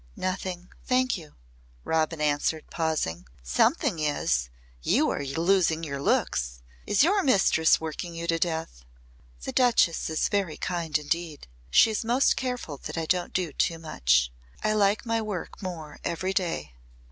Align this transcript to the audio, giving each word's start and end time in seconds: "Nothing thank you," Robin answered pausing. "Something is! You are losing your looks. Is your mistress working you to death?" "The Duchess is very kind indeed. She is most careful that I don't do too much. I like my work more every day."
"Nothing 0.15 0.69
thank 0.83 1.15
you," 1.15 1.35
Robin 1.83 2.19
answered 2.19 2.65
pausing. 2.71 3.27
"Something 3.43 3.99
is! 3.99 4.49
You 4.81 5.11
are 5.11 5.23
losing 5.23 5.83
your 5.83 6.01
looks. 6.01 6.63
Is 6.87 7.03
your 7.03 7.21
mistress 7.21 7.79
working 7.79 8.15
you 8.15 8.25
to 8.25 8.39
death?" 8.39 8.83
"The 9.43 9.51
Duchess 9.51 10.09
is 10.09 10.27
very 10.27 10.57
kind 10.57 10.97
indeed. 10.97 11.47
She 11.69 11.91
is 11.91 12.03
most 12.03 12.35
careful 12.35 12.77
that 12.77 12.97
I 12.97 13.05
don't 13.05 13.31
do 13.31 13.53
too 13.53 13.77
much. 13.77 14.31
I 14.63 14.73
like 14.73 15.05
my 15.05 15.21
work 15.21 15.61
more 15.61 15.99
every 16.03 16.33
day." 16.33 16.73